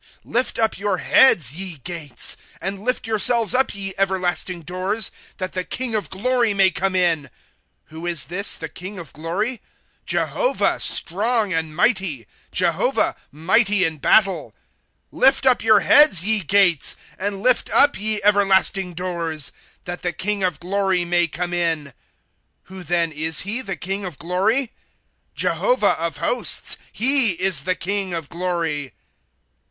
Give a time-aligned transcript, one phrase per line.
[0.01, 5.51] ^ Lift up your heads, ye gates, And lift yourselves up, ye everlasting doors, That
[5.51, 7.21] the King of glory may come in.
[7.25, 7.29] ^
[7.83, 9.61] Who is this, the King of glory?
[10.07, 14.55] Jehovah, strong and mighty; Jehovah, mighty in battle.
[15.13, 19.51] ^ Lift up your heads, ye gates, And lift up, ye everlasting doors.
[19.83, 21.93] That the King of glory may come in.,^^
[22.63, 24.71] Who then is he, the King of glory?
[25.35, 28.93] Jehovah of hosts; He is the King of glory.